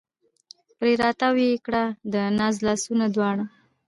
[0.77, 3.45] پرې را تاو یې کړه د ناز لاسونه دواړه